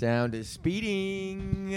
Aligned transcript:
Sound 0.00 0.34
is 0.34 0.48
speeding. 0.48 1.76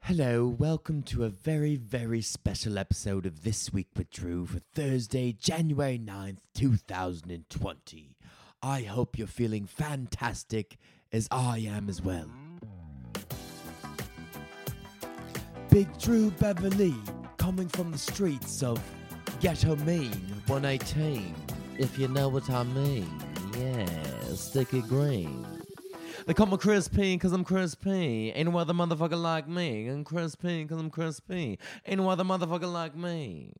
Hello, 0.00 0.48
welcome 0.48 1.04
to 1.04 1.22
a 1.22 1.28
very, 1.28 1.76
very 1.76 2.22
special 2.22 2.76
episode 2.76 3.24
of 3.24 3.44
This 3.44 3.72
Week 3.72 3.86
with 3.96 4.10
Drew 4.10 4.44
for 4.44 4.58
Thursday, 4.58 5.30
January 5.30 5.96
9th, 5.96 6.38
2020. 6.56 8.16
I 8.60 8.82
hope 8.82 9.16
you're 9.16 9.28
feeling 9.28 9.64
fantastic 9.66 10.76
as 11.12 11.28
I 11.30 11.58
am 11.58 11.88
as 11.88 12.02
well. 12.02 12.28
Big 15.70 15.86
Drew 16.00 16.32
Beverly 16.32 16.96
coming 17.36 17.68
from 17.68 17.92
the 17.92 17.98
streets 17.98 18.60
of 18.64 18.82
Ghetto 19.38 19.76
Maine 19.76 20.42
118, 20.48 21.32
if 21.78 21.96
you 21.96 22.08
know 22.08 22.28
what 22.28 22.50
I 22.50 22.64
mean. 22.64 23.22
Yeah, 23.56 23.86
sticky 24.34 24.80
green. 24.80 25.63
They 26.26 26.34
call 26.34 26.46
me 26.46 26.56
crispy 26.56 27.18
cause 27.18 27.32
I'm 27.32 27.44
crispy. 27.44 28.32
Ain't 28.32 28.48
no 28.48 28.56
other 28.58 28.72
motherfucker 28.72 29.20
like 29.20 29.48
me. 29.48 29.88
I'm 29.88 30.04
crispy 30.04 30.64
cause 30.64 30.78
I'm 30.78 30.90
crispy. 30.90 31.58
Ain't 31.86 32.00
no 32.00 32.08
other 32.08 32.24
motherfucker 32.24 32.72
like 32.72 32.96
me. 32.96 33.52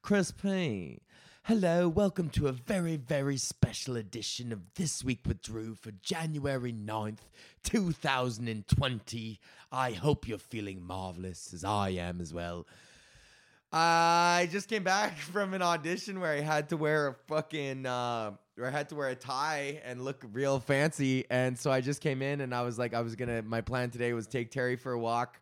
Crispy. 0.00 1.02
Hello, 1.44 1.88
welcome 1.88 2.30
to 2.30 2.46
a 2.46 2.52
very, 2.52 2.96
very 2.96 3.36
special 3.36 3.96
edition 3.96 4.52
of 4.52 4.74
This 4.74 5.02
Week 5.02 5.20
with 5.26 5.42
Drew 5.42 5.74
for 5.74 5.90
January 5.90 6.72
9th, 6.72 7.20
2020. 7.64 9.40
I 9.72 9.90
hope 9.92 10.28
you're 10.28 10.38
feeling 10.38 10.82
marvelous 10.82 11.52
as 11.52 11.64
I 11.64 11.90
am 11.90 12.20
as 12.20 12.32
well. 12.32 12.66
I 13.72 14.48
just 14.50 14.68
came 14.68 14.84
back 14.84 15.18
from 15.18 15.52
an 15.52 15.62
audition 15.62 16.20
where 16.20 16.32
I 16.32 16.40
had 16.40 16.68
to 16.70 16.76
wear 16.76 17.08
a 17.08 17.14
fucking 17.26 17.86
uh, 17.86 18.32
I 18.66 18.70
had 18.70 18.88
to 18.88 18.94
wear 18.94 19.08
a 19.08 19.14
tie 19.14 19.80
and 19.84 20.04
look 20.04 20.24
real 20.32 20.58
fancy, 20.58 21.24
and 21.30 21.58
so 21.58 21.70
I 21.70 21.80
just 21.80 22.00
came 22.00 22.22
in 22.22 22.40
and 22.40 22.54
I 22.54 22.62
was 22.62 22.78
like, 22.78 22.94
I 22.94 23.00
was 23.00 23.14
gonna. 23.14 23.42
My 23.42 23.60
plan 23.60 23.90
today 23.90 24.12
was 24.12 24.26
take 24.26 24.50
Terry 24.50 24.76
for 24.76 24.92
a 24.92 24.98
walk, 24.98 25.40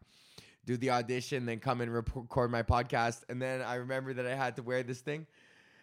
do 0.67 0.77
the 0.77 0.91
audition, 0.91 1.47
then 1.47 1.59
come 1.59 1.81
and 1.81 1.93
record 1.93 2.51
my 2.51 2.63
podcast, 2.63 3.23
and 3.29 3.41
then 3.41 3.63
I 3.63 3.77
remember 3.77 4.13
that 4.15 4.27
I 4.27 4.35
had 4.35 4.57
to 4.57 4.63
wear 4.63 4.83
this 4.83 5.01
thing. 5.01 5.27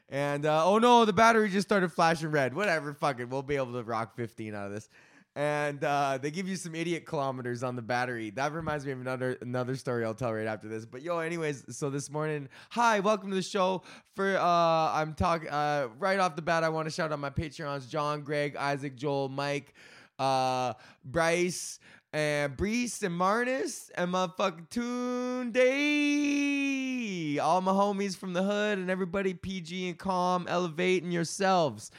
And 0.10 0.46
uh, 0.46 0.66
oh 0.66 0.78
no, 0.78 1.06
the 1.06 1.14
battery 1.14 1.50
just 1.50 1.68
started 1.68 1.92
flashing 1.92 2.30
red. 2.30 2.54
Whatever, 2.54 2.94
fuck 2.94 3.20
it. 3.20 3.30
We'll 3.30 3.42
be 3.42 3.56
able 3.56 3.74
to 3.74 3.84
rock 3.84 4.16
15 4.16 4.54
out 4.54 4.68
of 4.68 4.74
this 4.74 4.90
and 5.36 5.84
uh, 5.84 6.20
they 6.22 6.30
give 6.30 6.48
you 6.48 6.56
some 6.56 6.76
idiot 6.76 7.06
kilometers 7.06 7.64
on 7.64 7.76
the 7.76 7.82
battery. 7.82 8.30
That 8.32 8.54
reminds 8.54 8.86
me 8.86 8.92
of 8.92 9.02
another 9.02 9.38
another 9.42 9.76
story 9.76 10.06
I'll 10.06 10.14
tell 10.14 10.32
right 10.34 10.46
after 10.46 10.68
this. 10.68 10.86
But 10.86 11.02
yo, 11.02 11.18
anyways, 11.20 11.76
so 11.76 11.90
this 11.90 12.12
morning, 12.12 12.50
hi, 12.70 13.00
welcome 13.00 13.30
to 13.30 13.36
the 13.36 13.42
show. 13.42 13.82
For 14.16 14.38
uh, 14.38 14.44
I'm 14.44 15.16
talking 15.16 15.50
uh, 15.50 15.88
right 15.98 16.20
off 16.20 16.36
the 16.36 16.44
bat, 16.44 16.64
I 16.64 16.70
want 16.70 16.88
to 16.88 16.92
shout 16.92 17.12
out 17.12 17.20
my 17.20 17.32
Patreons: 17.32 17.90
John, 17.90 18.22
Greg, 18.22 18.56
Isaac, 18.56 18.96
Joel, 18.96 19.30
Mike, 19.30 19.74
uh, 20.20 20.74
Bryce. 21.04 21.80
And 22.16 22.56
Brees 22.56 23.02
and 23.02 23.20
Marnus 23.20 23.90
and 23.96 24.14
motherfucking 24.14 24.70
Tune 24.70 25.52
Day. 25.52 27.40
All 27.40 27.60
my 27.60 27.72
homies 27.72 28.16
from 28.16 28.34
the 28.34 28.44
hood 28.44 28.78
and 28.78 28.92
everybody 28.92 29.34
PG 29.34 29.90
and 29.90 29.98
calm, 29.98 30.46
elevating 30.48 31.12
yourselves. 31.12 31.90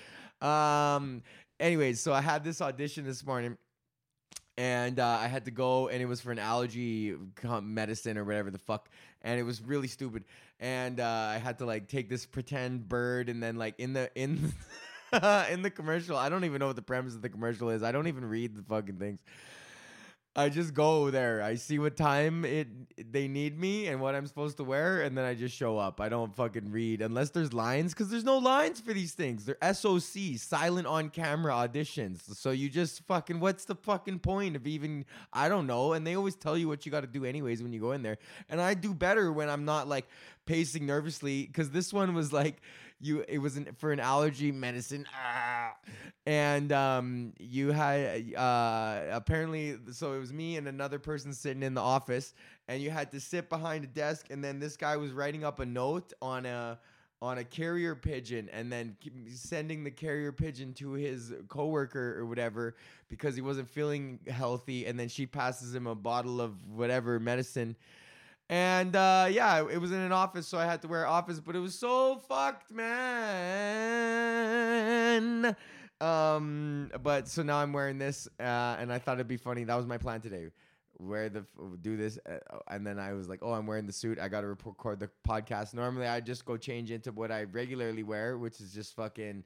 Um, 0.40 1.22
anyways, 1.64 2.00
so 2.00 2.12
I 2.12 2.20
had 2.20 2.44
this 2.44 2.60
audition 2.60 3.04
this 3.04 3.24
morning 3.24 3.56
and 4.56 5.00
uh, 5.00 5.18
I 5.20 5.26
had 5.26 5.46
to 5.46 5.50
go, 5.50 5.88
and 5.88 6.00
it 6.00 6.06
was 6.06 6.20
for 6.20 6.30
an 6.30 6.38
allergy 6.38 7.16
medicine 7.62 8.16
or 8.16 8.24
whatever 8.24 8.50
the 8.52 8.58
fuck, 8.58 8.88
and 9.22 9.40
it 9.40 9.42
was 9.42 9.60
really 9.60 9.88
stupid. 9.88 10.24
And 10.60 11.00
uh, 11.00 11.30
I 11.32 11.38
had 11.38 11.58
to 11.58 11.66
like 11.66 11.88
take 11.88 12.08
this 12.08 12.24
pretend 12.24 12.88
bird, 12.88 13.28
and 13.28 13.42
then 13.42 13.56
like 13.56 13.74
in 13.78 13.94
the 13.94 14.10
in 14.14 14.52
in 15.50 15.62
the 15.62 15.70
commercial, 15.74 16.16
I 16.16 16.28
don't 16.28 16.44
even 16.44 16.60
know 16.60 16.68
what 16.68 16.76
the 16.76 16.82
premise 16.82 17.16
of 17.16 17.22
the 17.22 17.28
commercial 17.28 17.70
is. 17.70 17.82
I 17.82 17.90
don't 17.90 18.06
even 18.06 18.24
read 18.26 18.54
the 18.54 18.62
fucking 18.62 18.98
things. 18.98 19.18
I 20.36 20.48
just 20.48 20.74
go 20.74 21.10
there. 21.10 21.42
I 21.42 21.54
see 21.54 21.78
what 21.78 21.96
time 21.96 22.44
it 22.44 22.66
they 23.12 23.28
need 23.28 23.58
me 23.58 23.86
and 23.86 24.00
what 24.00 24.16
I'm 24.16 24.26
supposed 24.26 24.56
to 24.56 24.64
wear, 24.64 25.02
and 25.02 25.16
then 25.16 25.24
I 25.24 25.34
just 25.34 25.54
show 25.54 25.78
up. 25.78 26.00
I 26.00 26.08
don't 26.08 26.34
fucking 26.34 26.72
read 26.72 27.02
unless 27.02 27.30
there's 27.30 27.52
lines, 27.52 27.94
because 27.94 28.10
there's 28.10 28.24
no 28.24 28.38
lines 28.38 28.80
for 28.80 28.92
these 28.92 29.12
things. 29.12 29.44
They're 29.44 29.74
SOC, 29.74 30.36
silent 30.36 30.88
on 30.88 31.10
camera 31.10 31.52
auditions. 31.52 32.34
So 32.36 32.50
you 32.50 32.68
just 32.68 33.04
fucking 33.06 33.38
what's 33.38 33.64
the 33.64 33.76
fucking 33.76 34.18
point 34.18 34.56
of 34.56 34.66
even 34.66 35.04
I 35.32 35.48
don't 35.48 35.68
know. 35.68 35.92
And 35.92 36.04
they 36.04 36.16
always 36.16 36.34
tell 36.34 36.58
you 36.58 36.66
what 36.66 36.84
you 36.84 36.90
got 36.90 37.02
to 37.02 37.06
do 37.06 37.24
anyways 37.24 37.62
when 37.62 37.72
you 37.72 37.80
go 37.80 37.92
in 37.92 38.02
there. 38.02 38.18
And 38.48 38.60
I 38.60 38.74
do 38.74 38.92
better 38.92 39.32
when 39.32 39.48
I'm 39.48 39.64
not 39.64 39.86
like 39.86 40.08
pacing 40.46 40.84
nervously, 40.84 41.46
because 41.46 41.70
this 41.70 41.92
one 41.92 42.12
was 42.12 42.32
like 42.32 42.60
you 43.00 43.24
it 43.28 43.38
was 43.38 43.56
an, 43.56 43.68
for 43.76 43.92
an 43.92 44.00
allergy 44.00 44.50
medicine 44.50 45.06
ah, 45.14 45.53
and 46.26 46.72
um 46.72 47.32
you 47.38 47.70
had 47.70 48.34
uh 48.34 49.02
apparently 49.10 49.76
so 49.92 50.14
it 50.14 50.18
was 50.18 50.32
me 50.32 50.56
and 50.56 50.66
another 50.66 50.98
person 50.98 51.32
sitting 51.32 51.62
in 51.62 51.74
the 51.74 51.80
office 51.80 52.34
and 52.68 52.82
you 52.82 52.90
had 52.90 53.10
to 53.10 53.20
sit 53.20 53.50
behind 53.50 53.84
a 53.84 53.88
desk 53.88 54.26
and 54.30 54.42
then 54.42 54.58
this 54.58 54.76
guy 54.76 54.96
was 54.96 55.12
writing 55.12 55.44
up 55.44 55.60
a 55.60 55.66
note 55.66 56.12
on 56.22 56.46
a 56.46 56.78
on 57.20 57.38
a 57.38 57.44
carrier 57.44 57.94
pigeon 57.94 58.48
and 58.52 58.72
then 58.72 58.96
sending 59.28 59.84
the 59.84 59.90
carrier 59.90 60.32
pigeon 60.32 60.72
to 60.74 60.92
his 60.92 61.32
coworker 61.48 62.18
or 62.18 62.26
whatever 62.26 62.74
because 63.08 63.34
he 63.34 63.42
wasn't 63.42 63.68
feeling 63.68 64.18
healthy 64.28 64.86
and 64.86 64.98
then 64.98 65.08
she 65.08 65.26
passes 65.26 65.74
him 65.74 65.86
a 65.86 65.94
bottle 65.94 66.40
of 66.40 66.52
whatever 66.68 67.20
medicine 67.20 67.76
and 68.50 68.94
uh, 68.94 69.26
yeah, 69.30 69.66
it 69.70 69.80
was 69.80 69.90
in 69.90 70.00
an 70.00 70.12
office, 70.12 70.46
so 70.46 70.58
I 70.58 70.66
had 70.66 70.82
to 70.82 70.88
wear 70.88 71.06
office, 71.06 71.40
but 71.40 71.56
it 71.56 71.60
was 71.60 71.74
so 71.74 72.18
fucked, 72.28 72.70
man. 72.70 72.84
Um, 76.04 76.90
but 77.02 77.28
so 77.28 77.42
now 77.42 77.58
I'm 77.58 77.72
wearing 77.72 77.98
this, 77.98 78.28
uh, 78.38 78.76
and 78.78 78.92
I 78.92 78.98
thought 78.98 79.14
it'd 79.14 79.28
be 79.28 79.36
funny. 79.36 79.64
That 79.64 79.76
was 79.76 79.86
my 79.86 79.98
plan 79.98 80.20
today. 80.20 80.48
Wear 80.98 81.28
the 81.28 81.44
do 81.80 81.96
this, 81.96 82.18
uh, 82.28 82.38
and 82.68 82.86
then 82.86 82.98
I 82.98 83.14
was 83.14 83.28
like, 83.28 83.40
"Oh, 83.42 83.52
I'm 83.52 83.66
wearing 83.66 83.86
the 83.86 83.92
suit. 83.92 84.18
I 84.20 84.28
got 84.28 84.42
to 84.42 84.48
record 84.48 85.00
the 85.00 85.10
podcast." 85.26 85.74
Normally, 85.74 86.06
I 86.06 86.20
just 86.20 86.44
go 86.44 86.56
change 86.56 86.90
into 86.90 87.10
what 87.10 87.32
I 87.32 87.44
regularly 87.44 88.02
wear, 88.02 88.38
which 88.38 88.60
is 88.60 88.72
just 88.72 88.94
fucking 88.94 89.44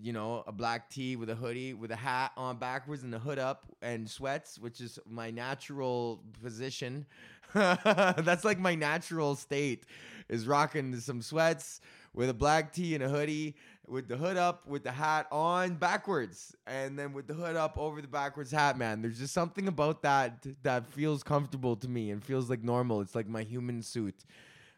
you 0.00 0.12
know, 0.12 0.42
a 0.46 0.52
black 0.52 0.88
tee 0.88 1.16
with 1.16 1.28
a 1.28 1.34
hoodie 1.34 1.74
with 1.74 1.90
a 1.90 1.96
hat 1.96 2.32
on 2.36 2.56
backwards 2.56 3.02
and 3.02 3.12
the 3.12 3.18
hood 3.18 3.38
up 3.38 3.66
and 3.82 4.08
sweats, 4.08 4.58
which 4.58 4.80
is 4.80 4.98
my 5.06 5.30
natural 5.30 6.22
position. 6.42 7.04
That's 7.54 8.44
like 8.44 8.58
my 8.58 8.74
natural 8.74 9.36
state 9.36 9.84
is 10.28 10.46
rocking 10.46 10.98
some 10.98 11.20
sweats 11.20 11.82
with 12.14 12.28
a 12.28 12.34
black 12.34 12.72
tee 12.72 12.94
and 12.94 13.02
a 13.02 13.08
hoodie 13.08 13.56
with 13.88 14.08
the 14.08 14.16
hood 14.16 14.36
up 14.36 14.66
with 14.66 14.84
the 14.84 14.92
hat 14.92 15.26
on 15.32 15.74
backwards 15.74 16.54
and 16.66 16.98
then 16.98 17.12
with 17.12 17.26
the 17.26 17.34
hood 17.34 17.56
up 17.56 17.76
over 17.76 18.00
the 18.00 18.08
backwards 18.08 18.50
hat 18.50 18.78
man. 18.78 19.02
There's 19.02 19.18
just 19.18 19.34
something 19.34 19.68
about 19.68 20.02
that 20.02 20.46
that 20.62 20.86
feels 20.86 21.22
comfortable 21.22 21.76
to 21.76 21.88
me 21.88 22.10
and 22.10 22.24
feels 22.24 22.48
like 22.48 22.62
normal. 22.62 23.00
It's 23.00 23.14
like 23.14 23.28
my 23.28 23.42
human 23.42 23.82
suit. 23.82 24.24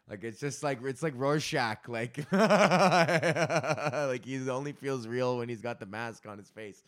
Like 0.09 0.23
it's 0.23 0.39
just 0.39 0.63
like 0.63 0.79
it's 0.83 1.01
like 1.01 1.13
Rorschach 1.15 1.87
like 1.87 2.25
like 2.31 4.25
he 4.25 4.49
only 4.49 4.73
feels 4.73 5.07
real 5.07 5.37
when 5.37 5.49
he's 5.49 5.61
got 5.61 5.79
the 5.79 5.87
mask 5.87 6.27
on 6.27 6.37
his 6.37 6.49
face 6.49 6.83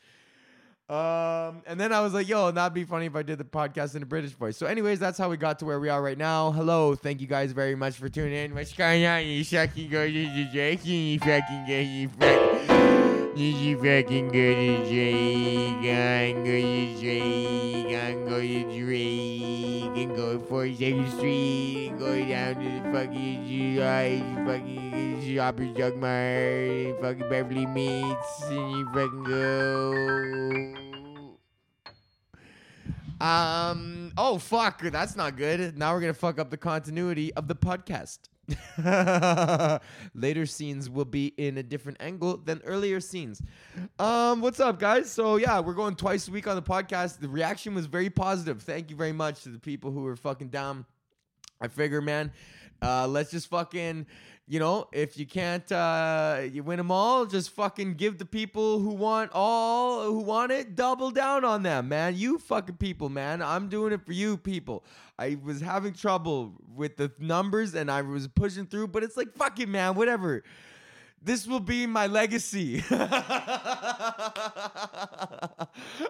um, 0.90 1.64
and 1.68 1.78
then 1.80 1.92
I 1.92 2.00
was 2.00 2.14
like, 2.14 2.30
yo, 2.30 2.50
that'd 2.52 2.74
be 2.74 2.86
funny 2.86 3.08
if 3.08 3.16
I 3.16 3.22
did 3.22 3.38
the 3.40 3.44
podcast 3.44 3.96
in 3.96 4.04
a 4.04 4.06
British 4.06 4.32
voice. 4.32 4.56
So, 4.56 4.68
anyways, 4.68 5.00
that's 5.00 5.18
how 5.18 5.30
we 5.30 5.36
got 5.36 5.60
to 5.60 5.66
where 5.66 5.82
we 5.82 5.90
are 5.90 6.02
right 6.02 6.18
now. 6.18 6.52
Hello, 6.52 6.96
thank 6.96 7.20
you 7.20 7.28
guys 7.28 7.52
very 7.52 7.76
much 7.76 7.96
for 7.98 8.08
tuning 8.08 8.34
in. 8.34 8.52
You 8.56 8.56
fucking 8.56 9.90
go 9.90 10.08
and 19.98 20.16
go 20.16 20.40
42nd 20.40 21.18
Street, 21.18 21.88
and 21.90 22.00
go 22.00 22.16
down 22.26 22.56
to 22.56 22.64
the 22.64 22.82
fucking 22.94 23.76
fucking 24.46 25.36
Shoppers 25.36 25.96
Mart, 25.96 27.02
fucking 27.02 27.30
Beverly 27.30 27.66
Meats, 27.66 28.44
and 28.44 28.72
you 28.72 28.86
fucking 28.94 29.24
go. 29.24 30.77
Um. 33.20 34.12
Oh 34.18 34.38
fuck, 34.38 34.82
that's 34.82 35.16
not 35.16 35.38
good. 35.38 35.78
Now 35.78 35.94
we're 35.94 36.02
gonna 36.02 36.14
fuck 36.14 36.40
up 36.40 36.50
the 36.50 36.58
continuity 36.58 37.34
of 37.34 37.48
the 37.48 37.56
podcast. 37.56 38.20
Later 40.16 40.46
scenes 40.46 40.90
will 40.90 41.06
be 41.06 41.28
in 41.38 41.58
a 41.58 41.64
different 41.64 41.98
angle 42.00 42.38
than 42.38 42.62
earlier 42.64 43.00
scenes. 43.00 43.42
Um, 44.00 44.42
what's 44.42 44.60
up, 44.60 44.80
guys? 44.80 45.12
So 45.12 45.36
yeah, 45.36 45.60
we're 45.60 45.74
going 45.74 45.96
twice 45.96 46.28
a 46.28 46.32
week 46.32 46.48
on 46.48 46.56
the 46.56 46.62
podcast. 46.62 47.20
The 47.20 47.28
reaction 47.28 47.74
was 47.76 47.88
very 47.88 48.10
positive. 48.10 48.62
Thank 48.62 48.90
you 48.90 48.96
very 48.96 49.14
much 49.14 49.44
to 49.44 49.50
the 49.50 49.60
people 49.60 49.92
who 49.92 50.02
were 50.02 50.16
fucking 50.16 50.50
down. 50.50 50.86
I 51.60 51.68
figure, 51.68 52.02
man, 52.02 52.32
uh, 52.82 53.08
let's 53.08 53.32
just 53.32 53.48
fucking 53.48 54.06
you 54.50 54.60
know, 54.60 54.88
if 54.94 55.20
you 55.20 55.26
can't, 55.26 55.70
uh, 55.74 56.40
you 56.50 56.64
win 56.64 56.78
them 56.78 56.90
all. 56.90 57.26
Just 57.26 57.50
fucking 57.50 57.96
give 57.96 58.18
the 58.18 58.26
people 58.26 58.80
who 58.80 58.92
want 58.92 59.32
all, 59.34 60.06
who 60.06 60.20
want 60.20 60.54
it, 60.54 60.74
double 60.74 61.12
down 61.12 61.44
on 61.44 61.64
them, 61.64 61.90
man. 61.90 62.16
You 62.16 62.40
fucking 62.40 62.78
people, 62.78 63.10
man. 63.10 63.42
I'm 63.42 63.68
doing 63.68 63.92
it 63.92 64.06
for 64.06 64.14
you, 64.14 64.38
people. 64.38 64.86
I 65.20 65.38
was 65.44 65.60
having 65.60 65.92
trouble 65.92 66.54
with 66.74 66.96
the 66.96 67.12
numbers 67.20 67.76
and 67.76 67.92
I 67.92 68.02
was 68.04 68.30
pushing 68.30 68.66
through, 68.66 68.88
but 68.88 69.04
it's 69.04 69.18
like, 69.18 69.34
fucking 69.34 69.70
man. 69.70 69.96
Whatever 69.96 70.44
This 71.28 71.46
will 71.46 71.60
be 71.60 71.86
my 71.86 72.08
legacy. 72.08 72.80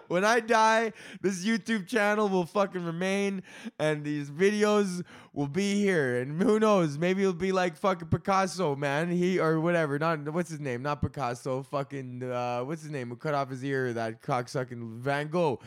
when 0.06 0.24
I 0.24 0.38
die, 0.38 0.92
this 1.20 1.44
YouTube 1.44 1.88
channel 1.88 2.28
will 2.28 2.46
fucking 2.46 2.84
remain 2.84 3.42
and 3.80 4.04
these 4.04 4.30
videos 4.30 5.02
will 5.32 5.48
be 5.48 5.74
here. 5.74 6.20
And 6.20 6.40
who 6.40 6.60
knows? 6.60 6.98
Maybe 6.98 7.22
it'll 7.22 7.32
be 7.32 7.50
like 7.50 7.76
fucking 7.76 8.06
Picasso, 8.06 8.76
man. 8.76 9.10
He 9.10 9.40
or 9.40 9.58
whatever. 9.58 9.98
Not 9.98 10.32
what's 10.32 10.50
his 10.50 10.60
name? 10.60 10.82
Not 10.82 11.02
Picasso. 11.02 11.64
Fucking 11.64 12.22
uh, 12.22 12.60
what's 12.60 12.82
his 12.82 12.92
name? 12.92 13.08
Who 13.08 13.16
cut 13.16 13.34
off 13.34 13.50
his 13.50 13.64
ear? 13.64 13.92
That 13.92 14.22
cocksucking 14.22 15.00
Van 15.00 15.26
Gogh. 15.26 15.58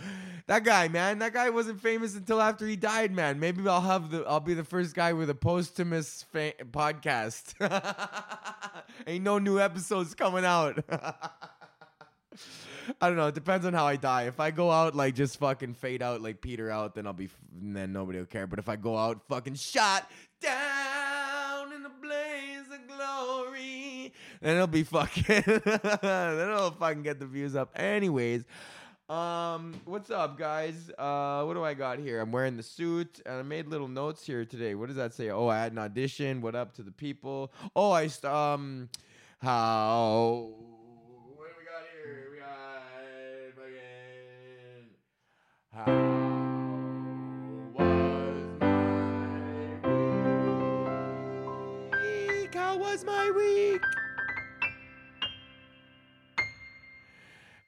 That 0.47 0.63
guy, 0.63 0.87
man. 0.87 1.19
That 1.19 1.33
guy 1.33 1.49
wasn't 1.49 1.81
famous 1.81 2.15
until 2.15 2.41
after 2.41 2.65
he 2.65 2.77
died, 2.77 3.11
man. 3.11 3.37
Maybe 3.37 3.67
I'll 3.67 3.81
have 3.81 4.11
the. 4.11 4.23
I'll 4.25 4.39
be 4.39 4.53
the 4.53 4.63
first 4.63 4.95
guy 4.95 5.11
with 5.11 5.29
a 5.29 5.35
posthumous 5.35 6.23
fa- 6.31 6.53
podcast. 6.71 7.55
Ain't 9.07 9.23
no 9.23 9.39
new 9.39 9.59
episodes 9.59 10.13
coming 10.13 10.45
out. 10.45 10.83
I 12.99 13.07
don't 13.07 13.15
know. 13.15 13.27
It 13.27 13.35
depends 13.35 13.65
on 13.65 13.73
how 13.73 13.85
I 13.85 13.95
die. 13.95 14.23
If 14.23 14.39
I 14.39 14.51
go 14.51 14.71
out 14.71 14.95
like 14.95 15.15
just 15.15 15.37
fucking 15.39 15.75
fade 15.75 16.01
out 16.01 16.21
like 16.21 16.41
Peter 16.41 16.69
out, 16.69 16.95
then 16.95 17.07
I'll 17.07 17.13
be. 17.13 17.29
Then 17.53 17.93
nobody 17.93 18.19
will 18.19 18.25
care. 18.25 18.47
But 18.47 18.59
if 18.59 18.69
I 18.69 18.75
go 18.75 18.97
out 18.97 19.21
fucking 19.27 19.55
shot 19.55 20.09
down 20.41 21.73
in 21.73 21.83
blaze 22.01 22.65
of 22.73 22.87
glory, 22.87 24.13
then 24.41 24.55
it'll 24.55 24.67
be 24.67 24.83
fucking. 24.83 25.43
then 26.01 26.39
it'll 26.39 26.71
fucking 26.71 27.03
get 27.03 27.19
the 27.19 27.27
views 27.27 27.55
up. 27.55 27.71
Anyways. 27.75 28.45
Um, 29.11 29.73
what's 29.83 30.09
up, 30.09 30.37
guys? 30.37 30.89
Uh, 30.97 31.43
what 31.43 31.55
do 31.55 31.65
I 31.65 31.73
got 31.73 31.99
here? 31.99 32.21
I'm 32.21 32.31
wearing 32.31 32.55
the 32.55 32.63
suit, 32.63 33.19
and 33.25 33.35
I 33.35 33.41
made 33.41 33.67
little 33.67 33.89
notes 33.89 34.25
here 34.25 34.45
today. 34.45 34.73
What 34.73 34.87
does 34.87 34.95
that 34.95 35.13
say? 35.13 35.29
Oh, 35.29 35.49
I 35.49 35.57
had 35.57 35.73
an 35.73 35.79
audition. 35.79 36.39
What 36.39 36.55
up 36.55 36.73
to 36.75 36.81
the 36.81 36.93
people? 36.93 37.51
Oh, 37.75 37.91
I 37.91 38.07
st- 38.07 38.31
um, 38.31 38.87
how? 39.39 40.53
What 41.35 41.49
do 41.49 41.55
we 41.59 41.65
got 41.65 41.83
here? 41.91 42.29
We 42.31 42.37
got 42.37 42.83
fucking 43.57 44.87
how 45.73 46.10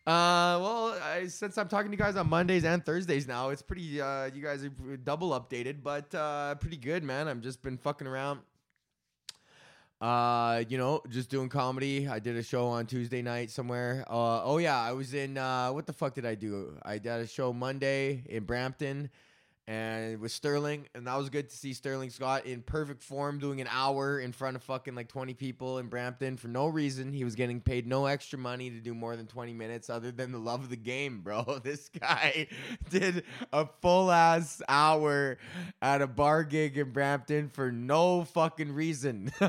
Uh, 0.06 0.60
well, 0.60 1.00
I, 1.02 1.28
since 1.28 1.58
I'm 1.58 1.70
talking 1.70 1.90
to 1.90 1.96
you 1.96 2.04
guys 2.04 2.18
on 2.18 2.28
Mondays 2.28 2.66
and 2.66 2.86
Thursdays 2.86 3.26
now, 3.26 3.50
it's 3.50 3.62
pretty. 3.62 4.02
Uh, 4.02 4.26
you 4.34 4.44
guys 4.44 4.66
are 4.66 4.98
double 4.98 5.30
updated, 5.30 5.78
but 5.82 6.14
uh, 6.14 6.56
pretty 6.56 6.76
good, 6.76 7.04
man. 7.04 7.30
I've 7.30 7.40
just 7.40 7.62
been 7.62 7.78
fucking 7.78 8.06
around. 8.06 8.42
Uh, 10.02 10.66
you 10.68 10.78
know, 10.78 11.02
just 11.10 11.30
doing 11.30 11.48
comedy. 11.48 12.10
I 12.10 12.20
did 12.20 12.36
a 12.36 12.44
show 12.44 12.68
on 12.68 12.86
Tuesday 12.86 13.22
night 13.22 13.50
somewhere. 13.50 14.04
Uh, 14.10 14.44
oh 14.44 14.58
yeah, 14.58 14.78
I 14.78 14.92
was 14.92 15.14
in. 15.14 15.38
Uh, 15.38 15.70
what 15.70 15.86
the 15.88 15.94
fuck 15.94 16.14
did 16.16 16.26
I 16.26 16.36
do? 16.36 16.78
I 16.84 16.98
did 16.98 17.22
a 17.22 17.28
show 17.28 17.54
Monday 17.54 18.24
in 18.26 18.44
Brampton 18.44 19.10
and 19.66 20.20
with 20.20 20.32
Sterling, 20.32 20.88
and 20.94 21.08
that 21.08 21.16
was 21.18 21.30
good 21.30 21.50
to 21.50 21.56
see 21.56 21.74
Sterling 21.74 22.10
Scott 22.10 22.46
in 22.46 22.62
perfect 22.62 23.02
form 23.02 23.40
doing 23.40 23.62
an 23.62 23.68
hour 23.72 24.20
in 24.20 24.34
front 24.34 24.58
of 24.58 24.64
fucking 24.64 24.94
like 24.94 25.08
20 25.08 25.34
people 25.36 25.78
in 25.78 25.88
Brampton 25.88 26.36
for 26.36 26.50
no 26.50 26.68
reason. 26.68 27.14
He 27.14 27.24
was 27.24 27.36
getting 27.36 27.62
paid 27.62 27.88
no 27.88 28.06
extra 28.06 28.38
money 28.38 28.70
to 28.70 28.82
do 28.82 28.94
more 28.94 29.16
than 29.16 29.26
20 29.26 29.54
minutes 29.54 29.90
other 29.90 30.12
than 30.12 30.34
the 30.34 30.38
love 30.38 30.64
of 30.64 30.70
the 30.70 30.76
game, 30.76 31.22
bro. 31.22 31.44
This 31.64 31.90
guy 31.90 32.48
did 32.90 33.24
a 33.54 33.66
full 33.82 34.12
ass 34.12 34.62
hour 34.68 35.38
at 35.82 36.02
a 36.02 36.08
bar 36.08 36.44
gig 36.44 36.78
in 36.78 36.92
Brampton 36.92 37.48
for 37.48 37.72
no 37.72 38.26
fucking 38.26 38.74
reason. 38.74 39.32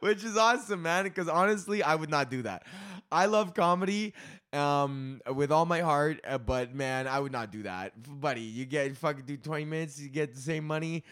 Which 0.00 0.24
is 0.24 0.36
awesome, 0.38 0.82
man, 0.82 1.04
because 1.04 1.28
honestly, 1.28 1.82
I 1.82 1.94
would 1.94 2.10
not 2.10 2.30
do 2.30 2.42
that. 2.42 2.64
I 3.12 3.26
love 3.26 3.54
comedy 3.54 4.14
um 4.52 5.20
with 5.34 5.50
all 5.50 5.64
my 5.64 5.80
heart 5.80 6.20
uh, 6.28 6.36
but 6.36 6.74
man 6.74 7.06
i 7.06 7.18
would 7.18 7.32
not 7.32 7.50
do 7.50 7.62
that. 7.62 7.92
Buddy 8.20 8.42
you 8.42 8.66
get 8.66 8.94
fucking 8.96 9.24
do 9.24 9.36
20 9.36 9.64
minutes 9.64 10.00
you 10.00 10.08
get 10.08 10.34
the 10.34 10.40
same 10.40 10.66
money. 10.66 11.04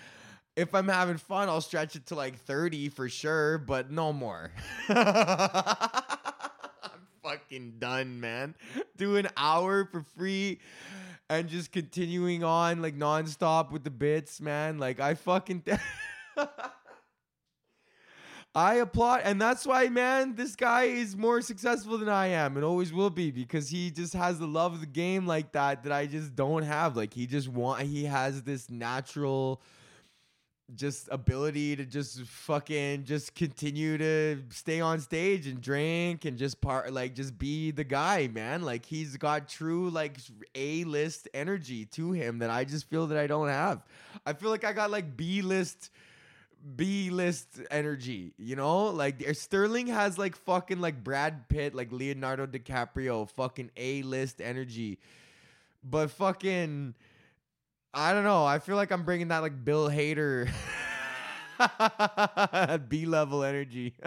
If 0.57 0.75
i'm 0.75 0.89
having 0.89 1.17
fun 1.17 1.49
i'll 1.49 1.61
stretch 1.61 1.97
it 1.97 2.07
to 2.07 2.15
like 2.15 2.37
30 2.37 2.89
for 2.89 3.09
sure 3.09 3.59
but 3.59 3.91
no 3.91 4.13
more. 4.13 4.51
I'm 4.89 4.97
fucking 7.23 7.75
done 7.79 8.21
man. 8.21 8.55
Do 8.97 9.17
an 9.17 9.29
hour 9.37 9.85
for 9.85 10.05
free 10.17 10.59
and 11.31 11.49
just 11.49 11.73
continuing 11.73 12.45
on 12.45 12.83
like 12.83 12.99
nonstop 12.99 13.71
with 13.71 13.85
the 13.85 13.91
bits 13.91 14.41
man. 14.41 14.79
Like 14.79 15.01
i 15.01 15.15
fucking 15.15 15.63
I 18.53 18.75
applaud, 18.77 19.21
and 19.23 19.41
that's 19.41 19.65
why, 19.65 19.89
man, 19.89 20.35
this 20.35 20.57
guy 20.57 20.85
is 20.85 21.17
more 21.17 21.41
successful 21.41 21.99
than 21.99 22.09
I 22.09 22.29
am, 22.29 22.57
and 22.57 22.65
always 22.65 22.93
will 22.93 23.11
be, 23.11 23.31
because 23.31 23.69
he 23.69 23.93
just 23.93 24.13
has 24.15 24.41
the 24.41 24.47
love 24.47 24.75
of 24.75 24.81
the 24.81 24.87
game 24.87 25.25
like 25.25 25.53
that 25.53 25.85
that 25.85 25.93
I 25.93 26.07
just 26.07 26.35
don't 26.35 26.65
have. 26.65 26.97
Like 26.97 27.15
he 27.15 27.27
just 27.27 27.49
want, 27.49 27.83
he 27.83 28.07
has 28.07 28.43
this 28.43 28.69
natural, 28.69 29.63
just 30.75 31.09
ability 31.13 31.77
to 31.77 31.85
just 31.85 32.23
fucking 32.23 33.05
just 33.05 33.37
continue 33.37 33.99
to 33.99 34.43
stay 34.51 34.81
on 34.81 35.01
stage 35.01 35.47
and 35.47 35.61
drink 35.61 36.25
and 36.25 36.37
just 36.37 36.61
part, 36.61 36.93
like 36.93 37.15
just 37.15 37.39
be 37.39 37.71
the 37.71 37.85
guy, 37.85 38.29
man. 38.29 38.63
Like 38.63 38.85
he's 38.85 39.17
got 39.17 39.49
true 39.49 39.91
like 39.91 40.19
a 40.57 40.83
list 40.85 41.29
energy 41.35 41.85
to 41.87 42.13
him 42.13 42.39
that 42.39 42.51
I 42.51 42.65
just 42.65 42.89
feel 42.89 43.07
that 43.09 43.19
I 43.19 43.29
don't 43.29 43.49
have. 43.49 43.85
I 44.27 44.33
feel 44.33 44.51
like 44.51 44.65
I 44.65 44.73
got 44.73 44.91
like 44.91 45.17
B 45.17 45.43
list 45.43 45.91
B 46.77 47.11
list 47.11 47.61
energy, 47.71 48.33
you 48.39 48.57
know? 48.57 48.87
Like 48.87 49.23
eh, 49.27 49.33
Sterling 49.33 49.87
has 49.89 50.19
like 50.19 50.37
fucking 50.37 50.81
like 50.81 51.03
Brad 51.03 51.49
Pitt, 51.49 51.75
like 51.75 51.93
Leonardo 51.93 52.47
DiCaprio, 52.47 53.29
fucking 53.31 53.71
A 53.77 54.03
list 54.03 54.41
energy. 54.41 54.99
But 55.83 56.11
fucking 56.11 56.95
I 57.93 58.13
don't 58.13 58.25
know. 58.25 58.45
I 58.45 58.59
feel 58.59 58.77
like 58.77 58.93
I'm 58.93 59.05
bringing 59.05 59.29
that 59.29 59.39
like 59.39 59.65
Bill 59.65 59.89
Hader 59.89 60.49
B 62.89 63.07
level 63.07 63.43
energy. 63.43 63.95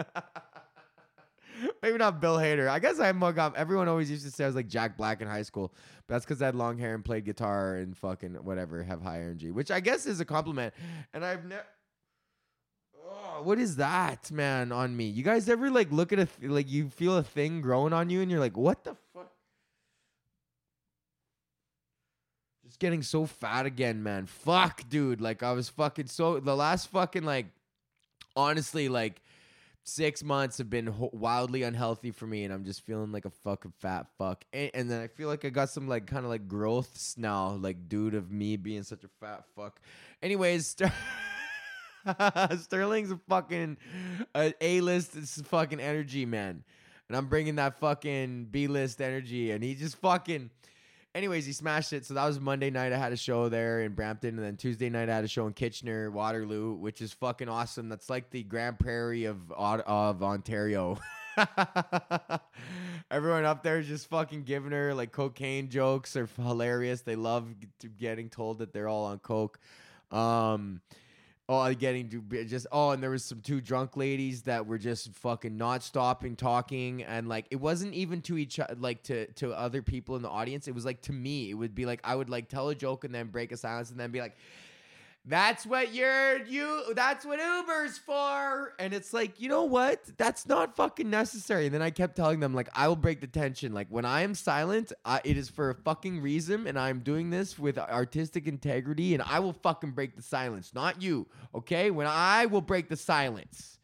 Maybe 1.82 1.98
not 1.98 2.20
Bill 2.20 2.36
Hader. 2.36 2.68
I 2.68 2.78
guess 2.78 2.98
I'm 2.98 3.22
up. 3.22 3.54
Everyone 3.56 3.88
always 3.88 4.10
used 4.10 4.24
to 4.24 4.30
say 4.30 4.44
I 4.44 4.46
was 4.46 4.56
like 4.56 4.68
Jack 4.68 4.96
Black 4.96 5.20
in 5.20 5.28
high 5.28 5.42
school. 5.42 5.72
But 6.06 6.14
that's 6.14 6.24
because 6.24 6.42
I 6.42 6.46
had 6.46 6.54
long 6.54 6.78
hair 6.78 6.94
and 6.94 7.04
played 7.04 7.24
guitar 7.24 7.76
and 7.76 7.96
fucking 7.96 8.34
whatever, 8.34 8.82
have 8.82 9.02
high 9.02 9.20
energy, 9.20 9.50
which 9.50 9.70
I 9.70 9.80
guess 9.80 10.06
is 10.06 10.20
a 10.20 10.24
compliment. 10.24 10.74
And 11.12 11.24
I've 11.24 11.44
never 11.44 11.64
Oh, 13.06 13.42
what 13.42 13.58
is 13.58 13.76
that, 13.76 14.30
man, 14.30 14.72
on 14.72 14.96
me? 14.96 15.04
You 15.04 15.22
guys 15.22 15.48
ever 15.48 15.70
like 15.70 15.90
look 15.92 16.12
at 16.12 16.18
a 16.18 16.26
th- 16.26 16.50
like 16.50 16.70
you 16.70 16.88
feel 16.88 17.16
a 17.16 17.22
thing 17.22 17.60
growing 17.60 17.92
on 17.92 18.10
you 18.10 18.20
and 18.20 18.30
you're 18.30 18.40
like, 18.40 18.56
what 18.56 18.84
the 18.84 18.94
fuck? 19.12 19.30
Just 22.64 22.78
getting 22.78 23.02
so 23.02 23.26
fat 23.26 23.66
again, 23.66 24.02
man. 24.02 24.26
Fuck, 24.26 24.88
dude. 24.88 25.20
Like 25.20 25.42
I 25.42 25.52
was 25.52 25.68
fucking 25.68 26.06
so 26.06 26.40
the 26.40 26.56
last 26.56 26.88
fucking 26.88 27.24
like 27.24 27.46
honestly 28.36 28.88
like 28.88 29.20
six 29.86 30.24
months 30.24 30.56
have 30.58 30.70
been 30.70 30.86
ho- 30.86 31.10
wildly 31.12 31.62
unhealthy 31.62 32.10
for 32.10 32.26
me, 32.26 32.44
and 32.44 32.54
I'm 32.54 32.64
just 32.64 32.80
feeling 32.86 33.12
like 33.12 33.26
a 33.26 33.30
fucking 33.30 33.74
fat 33.80 34.06
fuck. 34.16 34.44
And, 34.52 34.70
and 34.72 34.90
then 34.90 35.02
I 35.02 35.08
feel 35.08 35.28
like 35.28 35.44
I 35.44 35.50
got 35.50 35.68
some 35.68 35.88
like 35.88 36.06
kind 36.06 36.24
of 36.24 36.30
like 36.30 36.48
growths 36.48 37.18
now, 37.18 37.50
like 37.50 37.88
dude 37.88 38.14
of 38.14 38.30
me 38.30 38.56
being 38.56 38.82
such 38.82 39.04
a 39.04 39.08
fat 39.20 39.44
fuck. 39.54 39.78
Anyways. 40.22 40.76
Sterling's 42.60 43.10
a 43.10 43.18
fucking 43.28 43.76
A 44.34 44.80
list 44.80 45.12
fucking 45.46 45.80
energy 45.80 46.26
man, 46.26 46.64
and 47.08 47.16
I'm 47.16 47.26
bringing 47.26 47.56
that 47.56 47.78
fucking 47.78 48.48
B 48.50 48.66
list 48.66 49.00
energy, 49.00 49.50
and 49.50 49.62
he 49.62 49.74
just 49.74 49.96
fucking. 49.96 50.50
Anyways, 51.14 51.46
he 51.46 51.52
smashed 51.52 51.92
it. 51.92 52.04
So 52.04 52.14
that 52.14 52.26
was 52.26 52.40
Monday 52.40 52.70
night. 52.70 52.92
I 52.92 52.96
had 52.96 53.12
a 53.12 53.16
show 53.16 53.48
there 53.48 53.82
in 53.82 53.92
Brampton, 53.92 54.36
and 54.36 54.44
then 54.44 54.56
Tuesday 54.56 54.90
night 54.90 55.08
I 55.08 55.14
had 55.14 55.22
a 55.22 55.28
show 55.28 55.46
in 55.46 55.52
Kitchener, 55.52 56.10
Waterloo, 56.10 56.74
which 56.74 57.00
is 57.00 57.12
fucking 57.12 57.48
awesome. 57.48 57.88
That's 57.88 58.10
like 58.10 58.30
the 58.30 58.42
Grande 58.42 58.78
Prairie 58.78 59.26
of 59.26 59.52
of 59.52 60.22
Ontario. 60.24 60.98
Everyone 63.10 63.44
up 63.44 63.62
there 63.62 63.78
is 63.78 63.86
just 63.86 64.08
fucking 64.08 64.42
giving 64.42 64.72
her 64.72 64.92
like 64.92 65.12
cocaine 65.12 65.68
jokes. 65.68 66.12
They're 66.12 66.28
hilarious. 66.36 67.02
They 67.02 67.16
love 67.16 67.48
getting 67.96 68.28
told 68.28 68.58
that 68.58 68.72
they're 68.72 68.88
all 68.88 69.04
on 69.04 69.20
coke. 69.20 69.60
Um, 70.10 70.80
Oh, 71.46 71.74
getting 71.74 72.08
to 72.08 72.44
just 72.46 72.66
oh, 72.72 72.92
and 72.92 73.02
there 73.02 73.10
was 73.10 73.22
some 73.22 73.42
two 73.42 73.60
drunk 73.60 73.98
ladies 73.98 74.42
that 74.42 74.66
were 74.66 74.78
just 74.78 75.12
fucking 75.12 75.58
not 75.58 75.82
stopping 75.82 76.36
talking, 76.36 77.02
and 77.02 77.28
like 77.28 77.44
it 77.50 77.56
wasn't 77.56 77.92
even 77.92 78.22
to 78.22 78.38
each 78.38 78.58
like 78.78 79.02
to 79.04 79.26
to 79.32 79.52
other 79.52 79.82
people 79.82 80.16
in 80.16 80.22
the 80.22 80.30
audience. 80.30 80.68
It 80.68 80.74
was 80.74 80.86
like 80.86 81.02
to 81.02 81.12
me. 81.12 81.50
It 81.50 81.54
would 81.54 81.74
be 81.74 81.84
like 81.84 82.00
I 82.02 82.14
would 82.14 82.30
like 82.30 82.48
tell 82.48 82.70
a 82.70 82.74
joke 82.74 83.04
and 83.04 83.14
then 83.14 83.26
break 83.26 83.52
a 83.52 83.58
silence 83.58 83.90
and 83.90 84.00
then 84.00 84.10
be 84.10 84.22
like, 84.22 84.38
that's 85.26 85.64
what 85.64 85.94
you're 85.94 86.44
you 86.44 86.92
that's 86.94 87.24
what 87.24 87.40
Uber's 87.40 87.96
for. 87.96 88.74
And 88.78 88.92
it's 88.92 89.14
like, 89.14 89.40
you 89.40 89.48
know 89.48 89.64
what? 89.64 90.02
That's 90.18 90.46
not 90.46 90.76
fucking 90.76 91.08
necessary. 91.08 91.64
And 91.66 91.74
then 91.74 91.80
I 91.80 91.90
kept 91.90 92.14
telling 92.14 92.40
them 92.40 92.52
like 92.54 92.68
I 92.74 92.88
will 92.88 92.96
break 92.96 93.22
the 93.22 93.26
tension. 93.26 93.72
Like 93.72 93.88
when 93.88 94.04
I 94.04 94.20
am 94.20 94.34
silent, 94.34 94.92
it 95.24 95.36
is 95.38 95.48
for 95.48 95.70
a 95.70 95.74
fucking 95.74 96.20
reason 96.20 96.66
and 96.66 96.78
I'm 96.78 97.00
doing 97.00 97.30
this 97.30 97.58
with 97.58 97.78
artistic 97.78 98.46
integrity 98.46 99.14
and 99.14 99.22
I 99.22 99.40
will 99.40 99.54
fucking 99.54 99.92
break 99.92 100.14
the 100.14 100.22
silence, 100.22 100.74
not 100.74 101.00
you. 101.00 101.26
Okay? 101.54 101.90
When 101.90 102.06
I 102.06 102.46
will 102.46 102.60
break 102.60 102.90
the 102.90 102.96
silence 102.96 103.78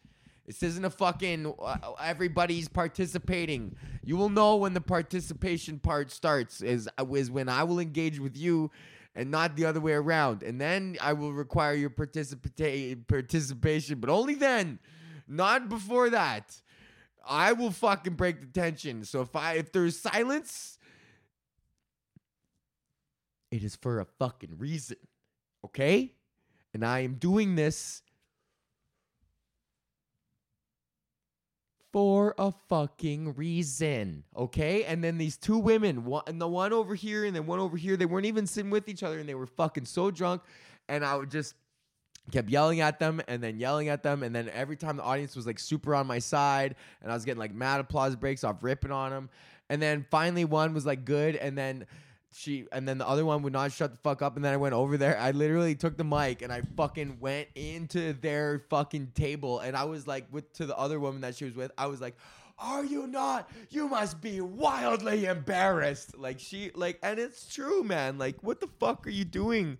This 0.46 0.62
isn't 0.62 0.84
a 0.84 0.90
fucking 0.90 1.54
uh, 1.58 1.76
everybody's 2.02 2.68
participating. 2.68 3.76
You 4.04 4.18
will 4.18 4.28
know 4.28 4.56
when 4.56 4.74
the 4.74 4.80
participation 4.82 5.78
part 5.78 6.10
starts 6.10 6.60
is 6.60 6.86
is 7.10 7.30
when 7.30 7.48
I 7.48 7.64
will 7.64 7.78
engage 7.78 8.20
with 8.20 8.36
you 8.36 8.70
and 9.14 9.30
not 9.30 9.56
the 9.56 9.64
other 9.64 9.80
way 9.80 9.92
around. 9.92 10.42
And 10.42 10.60
then 10.60 10.96
I 11.00 11.12
will 11.12 11.32
require 11.32 11.74
your 11.74 11.90
participa- 11.90 13.06
participation, 13.06 14.00
but 14.00 14.10
only 14.10 14.34
then, 14.34 14.78
not 15.26 15.68
before 15.68 16.10
that. 16.10 16.60
I 17.26 17.52
will 17.52 17.70
fucking 17.70 18.14
break 18.14 18.40
the 18.40 18.46
tension. 18.46 19.04
So 19.04 19.20
if 19.20 19.36
I 19.36 19.54
if 19.54 19.72
there's 19.72 19.98
silence, 19.98 20.78
it 23.50 23.62
is 23.62 23.76
for 23.76 24.00
a 24.00 24.04
fucking 24.04 24.58
reason. 24.58 24.96
Okay? 25.64 26.14
And 26.72 26.84
I 26.84 27.00
am 27.00 27.14
doing 27.14 27.56
this 27.56 28.02
for 31.92 32.34
a 32.38 32.52
fucking 32.68 33.34
reason. 33.34 34.24
Okay? 34.36 34.84
And 34.84 35.02
then 35.02 35.18
these 35.18 35.36
two 35.36 35.58
women, 35.58 36.04
one, 36.04 36.22
and 36.26 36.40
the 36.40 36.48
one 36.48 36.72
over 36.72 36.94
here 36.94 37.24
and 37.24 37.34
then 37.34 37.46
one 37.46 37.58
over 37.58 37.76
here, 37.76 37.96
they 37.96 38.06
weren't 38.06 38.26
even 38.26 38.46
sitting 38.46 38.70
with 38.70 38.88
each 38.88 39.02
other 39.02 39.18
and 39.18 39.28
they 39.28 39.34
were 39.34 39.46
fucking 39.46 39.86
so 39.86 40.10
drunk. 40.10 40.42
And 40.88 41.04
I 41.04 41.16
would 41.16 41.30
just 41.30 41.54
kept 42.30 42.48
yelling 42.48 42.80
at 42.80 42.98
them 42.98 43.20
and 43.28 43.42
then 43.42 43.58
yelling 43.58 43.88
at 43.88 44.02
them. 44.02 44.22
And 44.22 44.34
then 44.34 44.48
every 44.50 44.76
time 44.76 44.96
the 44.96 45.02
audience 45.02 45.34
was 45.34 45.46
like 45.46 45.58
super 45.58 45.94
on 45.94 46.06
my 46.06 46.18
side 46.18 46.76
and 47.02 47.10
I 47.10 47.14
was 47.14 47.24
getting 47.24 47.40
like 47.40 47.54
mad 47.54 47.80
applause 47.80 48.16
breaks 48.16 48.44
off 48.44 48.56
ripping 48.62 48.92
on 48.92 49.10
them. 49.10 49.30
And 49.68 49.80
then 49.80 50.06
finally 50.10 50.44
one 50.44 50.74
was 50.74 50.86
like 50.86 51.04
good. 51.04 51.36
And 51.36 51.56
then 51.56 51.86
she 52.32 52.66
and 52.70 52.86
then 52.86 52.98
the 52.98 53.08
other 53.08 53.24
one 53.24 53.42
would 53.42 53.52
not 53.52 53.72
shut 53.72 53.90
the 53.90 53.96
fuck 53.98 54.22
up 54.22 54.36
and 54.36 54.44
then 54.44 54.52
I 54.52 54.56
went 54.56 54.74
over 54.74 54.96
there. 54.96 55.18
I 55.18 55.32
literally 55.32 55.74
took 55.74 55.96
the 55.96 56.04
mic 56.04 56.42
and 56.42 56.52
I 56.52 56.62
fucking 56.76 57.18
went 57.20 57.48
into 57.54 58.12
their 58.12 58.64
fucking 58.70 59.12
table 59.14 59.58
and 59.58 59.76
I 59.76 59.84
was 59.84 60.06
like 60.06 60.26
with 60.30 60.52
to 60.54 60.66
the 60.66 60.76
other 60.76 61.00
woman 61.00 61.22
that 61.22 61.34
she 61.34 61.44
was 61.44 61.56
with. 61.56 61.72
I 61.76 61.86
was 61.86 62.00
like, 62.00 62.16
"Are 62.58 62.84
you 62.84 63.06
not? 63.06 63.50
You 63.70 63.88
must 63.88 64.20
be 64.20 64.40
wildly 64.40 65.24
embarrassed." 65.26 66.16
Like 66.16 66.38
she 66.38 66.70
like 66.74 66.98
and 67.02 67.18
it's 67.18 67.52
true, 67.52 67.82
man. 67.82 68.18
Like 68.18 68.42
what 68.42 68.60
the 68.60 68.68
fuck 68.78 69.06
are 69.06 69.10
you 69.10 69.24
doing? 69.24 69.78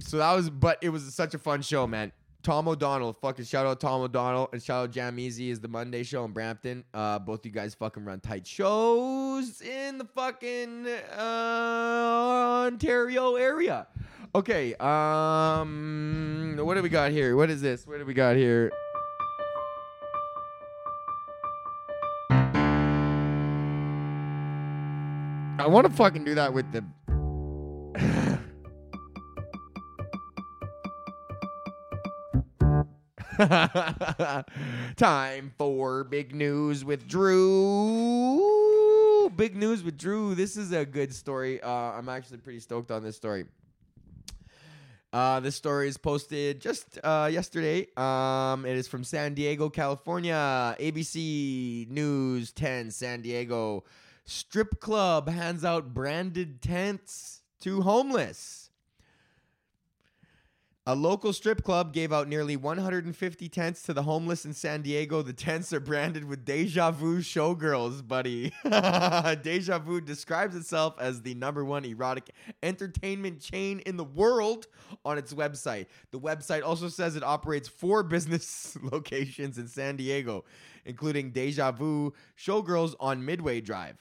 So 0.00 0.18
that 0.18 0.32
was 0.34 0.50
but 0.50 0.78
it 0.82 0.90
was 0.90 1.14
such 1.14 1.32
a 1.34 1.38
fun 1.38 1.62
show, 1.62 1.86
man. 1.86 2.12
Tom 2.42 2.68
O'Donnell, 2.68 3.12
fucking 3.12 3.44
shout 3.44 3.66
out 3.66 3.80
Tom 3.80 4.00
O'Donnell 4.00 4.48
and 4.52 4.62
shout 4.62 4.84
out 4.84 4.90
Jam 4.90 5.18
Easy 5.18 5.50
is 5.50 5.60
the 5.60 5.68
Monday 5.68 6.02
show 6.02 6.24
in 6.24 6.32
Brampton. 6.32 6.84
Uh, 6.94 7.18
both 7.18 7.44
you 7.44 7.52
guys 7.52 7.74
fucking 7.74 8.04
run 8.04 8.20
tight 8.20 8.46
shows 8.46 9.60
in 9.60 9.98
the 9.98 10.06
fucking 10.06 10.86
uh, 11.16 12.64
Ontario 12.66 13.34
area. 13.34 13.86
Okay, 14.34 14.74
um, 14.76 16.56
what 16.60 16.74
do 16.74 16.82
we 16.82 16.88
got 16.88 17.10
here? 17.10 17.36
What 17.36 17.50
is 17.50 17.60
this? 17.60 17.86
What 17.86 17.98
do 17.98 18.06
we 18.06 18.14
got 18.14 18.36
here? 18.36 18.70
I 25.58 25.66
want 25.66 25.86
to 25.86 25.92
fucking 25.92 26.24
do 26.24 26.34
that 26.36 26.54
with 26.54 26.72
the 26.72 26.82
Time 34.96 35.52
for 35.56 36.04
big 36.04 36.34
news 36.34 36.84
with 36.84 37.08
Drew. 37.08 38.42
Big 39.34 39.56
news 39.56 39.82
with 39.82 39.96
Drew. 39.96 40.34
This 40.34 40.58
is 40.58 40.72
a 40.72 40.84
good 40.84 41.14
story. 41.14 41.58
Uh, 41.62 41.70
I'm 41.70 42.10
actually 42.10 42.36
pretty 42.38 42.60
stoked 42.60 42.90
on 42.90 43.02
this 43.02 43.16
story. 43.16 43.46
Uh, 45.10 45.40
this 45.40 45.56
story 45.56 45.88
is 45.88 45.96
posted 45.96 46.60
just 46.60 46.98
uh, 47.02 47.30
yesterday. 47.32 47.86
Um, 47.96 48.66
it 48.66 48.76
is 48.76 48.86
from 48.88 49.04
San 49.04 49.32
Diego, 49.32 49.70
California. 49.70 50.76
ABC 50.78 51.88
News 51.88 52.52
10, 52.52 52.90
San 52.90 53.22
Diego. 53.22 53.84
Strip 54.26 54.80
club 54.80 55.30
hands 55.30 55.64
out 55.64 55.94
branded 55.94 56.60
tents 56.60 57.40
to 57.60 57.80
homeless. 57.80 58.69
A 60.86 60.94
local 60.94 61.34
strip 61.34 61.62
club 61.62 61.92
gave 61.92 62.10
out 62.10 62.26
nearly 62.26 62.56
150 62.56 63.48
tents 63.50 63.82
to 63.82 63.92
the 63.92 64.02
homeless 64.02 64.46
in 64.46 64.54
San 64.54 64.80
Diego. 64.80 65.20
The 65.20 65.34
tents 65.34 65.74
are 65.74 65.78
branded 65.78 66.24
with 66.24 66.46
Deja 66.46 66.90
Vu 66.90 67.18
Showgirls, 67.18 68.08
buddy. 68.08 68.50
Deja 69.42 69.78
Vu 69.78 70.00
describes 70.00 70.56
itself 70.56 70.94
as 70.98 71.20
the 71.20 71.34
number 71.34 71.66
one 71.66 71.84
erotic 71.84 72.30
entertainment 72.62 73.42
chain 73.42 73.80
in 73.80 73.98
the 73.98 74.04
world 74.04 74.68
on 75.04 75.18
its 75.18 75.34
website. 75.34 75.84
The 76.12 76.18
website 76.18 76.64
also 76.64 76.88
says 76.88 77.14
it 77.14 77.22
operates 77.22 77.68
four 77.68 78.02
business 78.10 78.74
locations 78.82 79.58
in 79.58 79.68
San 79.68 79.96
Diego, 79.96 80.46
including 80.86 81.30
Deja 81.30 81.72
Vu 81.72 82.14
Showgirls 82.38 82.94
on 82.98 83.22
Midway 83.22 83.60
Drive. 83.60 83.98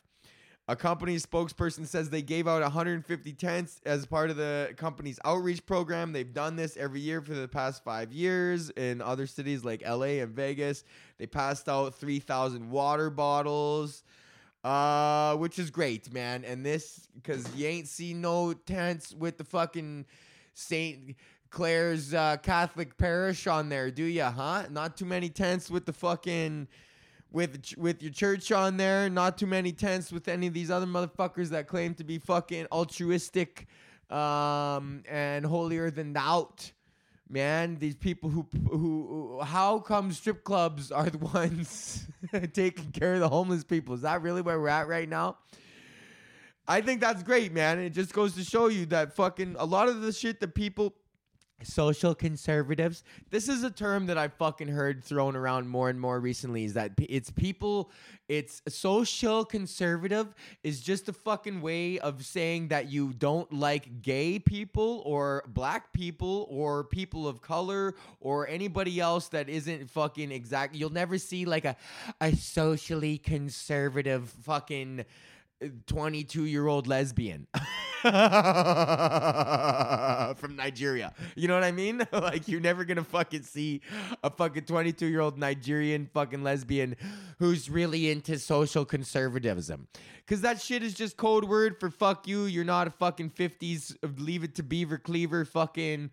A 0.69 0.75
company 0.75 1.15
spokesperson 1.15 1.88
says 1.88 2.11
they 2.11 2.21
gave 2.21 2.47
out 2.47 2.61
150 2.61 3.33
tents 3.33 3.81
as 3.88 4.05
part 4.05 4.29
of 4.29 4.38
the 4.38 4.71
company's 4.77 5.19
outreach 5.25 5.65
program. 5.65 6.13
They've 6.13 6.31
done 6.31 6.55
this 6.55 6.77
every 6.77 6.99
year 6.99 7.21
for 7.21 7.33
the 7.33 7.47
past 7.47 7.83
five 7.83 8.13
years 8.13 8.69
in 8.69 9.01
other 9.01 9.25
cities 9.25 9.65
like 9.65 9.81
LA 9.81 10.21
and 10.21 10.29
Vegas. 10.29 10.83
They 11.17 11.25
passed 11.25 11.67
out 11.67 11.95
3,000 11.95 12.69
water 12.69 13.09
bottles, 13.09 14.03
uh, 14.63 15.35
which 15.38 15.57
is 15.57 15.71
great, 15.71 16.13
man. 16.13 16.45
And 16.45 16.63
this, 16.63 17.07
because 17.15 17.51
you 17.55 17.65
ain't 17.65 17.88
seen 17.88 18.21
no 18.21 18.53
tents 18.53 19.11
with 19.11 19.39
the 19.39 19.45
fucking 19.45 20.05
St. 20.53 21.15
Clair's 21.49 22.13
uh, 22.13 22.38
Catholic 22.43 22.95
parish 22.95 23.47
on 23.47 23.69
there, 23.69 23.89
do 23.89 24.03
ya, 24.03 24.29
huh? 24.29 24.65
Not 24.69 24.97
too 24.97 25.05
many 25.05 25.29
tents 25.29 25.71
with 25.71 25.88
the 25.88 25.93
fucking 25.93 26.67
with 27.31 27.74
with 27.77 28.01
your 28.01 28.12
church 28.12 28.51
on 28.51 28.77
there. 28.77 29.09
Not 29.09 29.38
too 29.38 29.48
many 29.48 29.71
tents 29.71 30.12
with 30.12 30.27
any 30.27 30.48
of 30.48 30.53
these 30.53 30.71
other 30.71 30.86
motherfuckers 30.86 31.50
that 31.50 31.67
claim 31.67 31.93
to 31.95 32.03
be 32.03 32.17
fucking 32.17 32.67
altruistic 32.71 33.67
um, 34.09 35.03
and 35.07 35.45
holier 35.45 35.91
than 35.91 36.13
thou. 36.13 36.53
Man, 37.31 37.77
these 37.77 37.95
people 37.95 38.29
who 38.29 38.48
who 38.69 39.39
how 39.43 39.79
come 39.79 40.12
strip 40.12 40.43
clubs 40.43 40.91
are 40.91 41.09
the 41.09 41.17
ones 41.33 42.07
taking 42.53 42.91
care 42.91 43.15
of 43.15 43.19
the 43.19 43.29
homeless 43.29 43.63
people? 43.63 43.95
Is 43.95 44.01
that 44.01 44.21
really 44.21 44.41
where 44.41 44.59
we're 44.59 44.69
at 44.69 44.88
right 44.88 45.07
now? 45.07 45.38
I 46.67 46.81
think 46.81 47.01
that's 47.01 47.24
great, 47.24 47.51
man. 47.51 47.79
It 47.79 47.91
just 47.91 48.13
goes 48.13 48.36
to 48.36 48.43
show 48.43 48.67
you 48.67 48.86
that 48.88 49.15
fucking 49.15 49.55
a 49.57 49.65
lot 49.65 49.89
of 49.89 50.01
the 50.01 50.13
shit 50.13 50.39
that 50.39 50.53
people 50.53 50.93
social 51.63 52.16
conservatives. 52.16 53.04
This 53.30 53.50
is 53.50 53.63
a 53.63 53.72
term 53.72 54.06
that 54.08 54.18
i've 54.18 54.34
fucking 54.34 54.68
heard 54.68 55.04
thrown 55.04 55.36
around 55.36 55.68
more 55.68 55.89
and 55.89 56.00
more 56.00 56.20
recently 56.20 56.63
is 56.63 56.74
that 56.74 56.92
it's 56.98 57.32
people 57.32 57.92
it's 58.28 58.62
social 58.68 59.44
conservative 59.46 60.34
is 60.63 60.82
just 60.82 61.10
a 61.10 61.13
fucking 61.13 61.62
way 61.62 62.00
of 62.00 62.25
saying 62.25 62.68
that 62.68 62.89
you 62.92 63.13
don't 63.13 63.51
like 63.54 64.01
gay 64.01 64.38
people 64.38 65.01
or 65.06 65.44
black 65.48 65.94
people 65.94 66.48
or 66.50 66.84
people 66.84 67.28
of 67.28 67.42
color 67.42 67.96
or 68.20 68.48
anybody 68.48 69.00
else 69.00 69.30
that 69.30 69.50
isn't 69.50 69.89
fucking 69.89 70.32
exact 70.32 70.75
you'll 70.75 70.89
never 70.89 71.18
see 71.18 71.46
like 71.46 71.66
a 71.66 71.75
a 72.22 72.36
socially 72.36 73.18
conservative 73.18 74.30
fucking 74.44 75.06
22 75.88 76.46
year 76.46 76.68
old 76.68 76.88
lesbian 76.88 77.48
from 80.38 80.56
Nigeria. 80.56 81.13
You 81.36 81.48
know 81.48 81.56
what 81.56 81.63
I 81.63 81.72
mean? 81.72 82.08
like 82.13 82.48
you're 82.48 82.62
never 82.62 82.86
gonna 82.86 83.03
fucking 83.03 83.44
see 83.44 83.82
a 84.24 84.29
fucking 84.29 84.63
22 84.63 85.08
year 85.08 85.22
old 85.22 85.38
Nigerian 85.38 86.10
fucking 86.13 86.44
lesbian 86.44 86.96
who's 87.39 87.70
really 87.70 88.10
into 88.10 88.39
social 88.39 88.86
conservatism. 88.86 89.88
Cause 90.27 90.41
that 90.41 90.62
shit 90.62 90.84
is 90.84 90.94
just 90.94 91.18
code 91.18 91.46
word 91.46 91.79
for 91.79 91.89
fuck 91.89 92.27
you. 92.27 92.44
You're 92.44 92.63
not 92.63 92.88
a 92.88 92.91
fucking 92.91 93.32
50s 93.32 93.96
leave 94.20 94.44
it 94.44 94.56
to 94.56 94.63
beaver 94.63 94.98
cleaver 94.98 95.44
fucking 95.44 96.12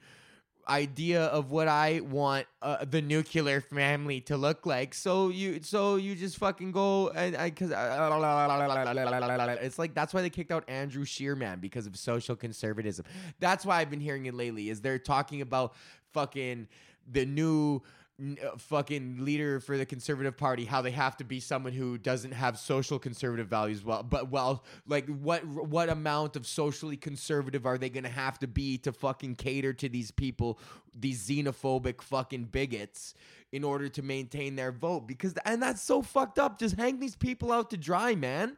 idea 0.68 1.24
of 1.26 1.50
what 1.50 1.68
I 1.68 2.00
want 2.00 2.46
uh, 2.60 2.84
the 2.84 3.00
nuclear 3.00 3.60
family 3.60 4.20
to 4.22 4.36
look 4.36 4.66
like. 4.66 4.94
So 4.94 5.28
you, 5.28 5.60
so 5.62 5.96
you 5.96 6.14
just 6.14 6.38
fucking 6.38 6.72
go 6.72 7.10
and 7.10 7.36
I, 7.36 7.50
cause 7.50 7.72
it's 9.62 9.78
like 9.78 9.94
that's 9.94 10.12
why 10.12 10.22
they 10.22 10.30
kicked 10.30 10.50
out 10.50 10.64
Andrew 10.68 11.04
Shearman 11.04 11.60
because 11.60 11.86
of 11.86 11.96
social 11.96 12.34
conservatism. 12.36 13.04
That's 13.38 13.64
why 13.64 13.80
I've 13.80 13.90
been 13.90 14.00
hearing 14.00 14.26
it 14.26 14.34
lately. 14.34 14.68
Is 14.70 14.80
they're 14.80 14.98
talking 14.98 15.40
about 15.40 15.74
fucking 16.12 16.68
the 17.10 17.24
new 17.24 17.82
Uh, 18.18 18.56
fucking 18.56 19.18
leader 19.22 19.60
for 19.60 19.76
the 19.76 19.84
conservative 19.84 20.38
party 20.38 20.64
how 20.64 20.80
they 20.80 20.90
have 20.90 21.18
to 21.18 21.22
be 21.22 21.38
someone 21.38 21.74
who 21.74 21.98
doesn't 21.98 22.32
have 22.32 22.58
social 22.58 22.98
conservative 22.98 23.46
values 23.46 23.84
well 23.84 24.02
but 24.02 24.30
well 24.30 24.64
like 24.86 25.06
what 25.20 25.44
what 25.44 25.90
amount 25.90 26.34
of 26.34 26.46
socially 26.46 26.96
conservative 26.96 27.66
are 27.66 27.76
they 27.76 27.90
going 27.90 28.04
to 28.04 28.08
have 28.08 28.38
to 28.38 28.46
be 28.46 28.78
to 28.78 28.90
fucking 28.90 29.34
cater 29.34 29.74
to 29.74 29.86
these 29.86 30.10
people 30.10 30.58
these 30.98 31.28
xenophobic 31.28 32.00
fucking 32.00 32.44
bigots 32.44 33.14
in 33.52 33.64
order 33.64 33.88
to 33.88 34.02
maintain 34.02 34.56
their 34.56 34.72
vote? 34.72 35.06
Because 35.06 35.34
and 35.44 35.62
that's 35.62 35.82
so 35.82 36.02
fucked 36.02 36.38
up. 36.38 36.58
Just 36.58 36.76
hang 36.76 37.00
these 37.00 37.16
people 37.16 37.52
out 37.52 37.70
to 37.70 37.76
dry 37.76 38.14
man 38.14 38.56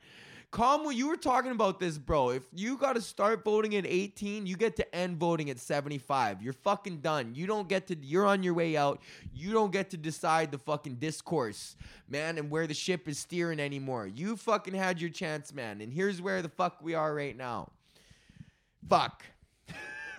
Kamala, 0.50 0.94
you 0.94 1.08
were 1.08 1.16
talking 1.16 1.50
about 1.50 1.78
this, 1.78 1.98
bro. 1.98 2.30
If 2.30 2.42
you 2.54 2.78
got 2.78 2.94
to 2.94 3.02
start 3.02 3.44
voting 3.44 3.74
at 3.76 3.84
18, 3.86 4.46
you 4.46 4.56
get 4.56 4.76
to 4.76 4.94
end 4.94 5.18
voting 5.18 5.50
at 5.50 5.58
75. 5.58 6.42
You're 6.42 6.54
fucking 6.54 6.98
done. 6.98 7.34
You 7.34 7.46
don't 7.46 7.68
get 7.68 7.86
to, 7.88 7.96
you're 8.00 8.24
on 8.24 8.42
your 8.42 8.54
way 8.54 8.74
out. 8.74 9.02
You 9.34 9.52
don't 9.52 9.70
get 9.70 9.90
to 9.90 9.98
decide 9.98 10.50
the 10.50 10.56
fucking 10.58 10.94
discourse, 10.94 11.76
man, 12.08 12.38
and 12.38 12.50
where 12.50 12.66
the 12.66 12.72
ship 12.72 13.06
is 13.08 13.18
steering 13.18 13.60
anymore. 13.60 14.06
You 14.06 14.36
fucking 14.36 14.72
had 14.72 15.02
your 15.02 15.10
chance, 15.10 15.52
man. 15.52 15.82
And 15.82 15.92
here's 15.92 16.22
where 16.22 16.40
the 16.40 16.48
fuck 16.48 16.78
we 16.80 16.94
are 16.94 17.14
right 17.14 17.36
now. 17.36 17.70
Fuck. 18.88 19.24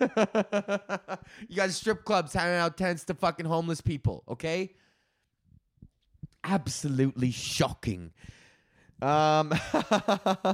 you 0.00 1.56
got 1.56 1.70
strip 1.70 2.04
clubs 2.04 2.32
handing 2.34 2.60
out 2.60 2.76
tents 2.76 3.02
to 3.04 3.14
fucking 3.14 3.46
homeless 3.46 3.80
people, 3.80 4.22
okay? 4.28 4.74
Absolutely 6.44 7.32
shocking. 7.32 8.12
Um 9.02 9.52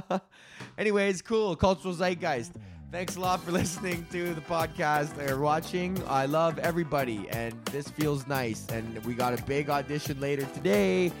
anyways, 0.77 1.21
cool. 1.21 1.55
Cultural 1.55 1.93
zeitgeist. 1.93 2.51
Thanks 2.91 3.17
a 3.17 3.19
lot 3.19 3.43
for 3.43 3.51
listening 3.61 4.05
to 4.11 4.33
the 4.33 4.41
podcast 4.41 5.17
or 5.29 5.39
watching. 5.39 6.01
I 6.07 6.25
love 6.25 6.57
everybody 6.59 7.27
and 7.29 7.53
this 7.65 7.89
feels 7.89 8.25
nice. 8.27 8.65
And 8.69 9.03
we 9.05 9.13
got 9.13 9.37
a 9.37 9.43
big 9.43 9.69
audition 9.69 10.19
later 10.19 10.47
today. 10.53 11.11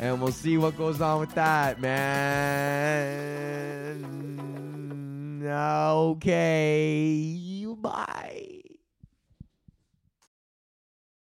And 0.00 0.20
we'll 0.20 0.32
see 0.32 0.58
what 0.58 0.76
goes 0.76 1.00
on 1.00 1.20
with 1.20 1.34
that, 1.34 1.80
man. 1.80 2.64
Okay. 5.46 7.40
Bye. 7.84 8.53